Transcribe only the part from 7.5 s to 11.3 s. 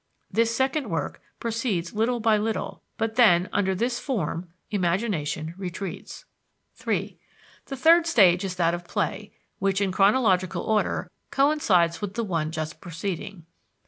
The third stage is that of play, which, in chronological order,